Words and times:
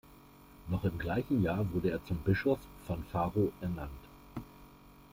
Noch 0.67 0.83
im 0.83 0.97
gleichen 0.97 1.43
Jahr 1.43 1.71
wurde 1.75 1.91
er 1.91 2.03
zum 2.03 2.17
Bischof 2.17 2.57
von 2.87 3.03
Faro 3.11 3.53
ernannt. 3.61 4.01